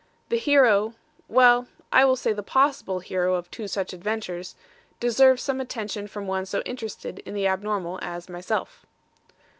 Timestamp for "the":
0.29-0.37, 2.33-2.41, 7.35-7.45